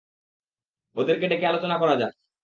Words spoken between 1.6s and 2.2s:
করা যাক।